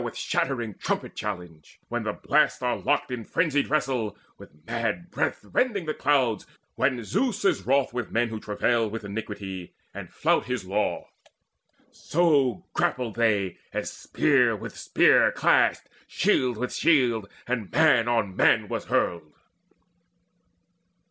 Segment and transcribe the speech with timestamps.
[0.03, 5.41] With shattering trumpet challenge, when the blasts Are locked in frenzied wrestle, with mad breath
[5.45, 10.45] Rending the clouds, when Zeus is wroth with men Who travail with iniquity, and flout
[10.45, 11.09] His law.
[11.91, 18.67] So grappled they, as spear with spear Clashed, shield with shield, and man on man
[18.69, 19.35] was hurled.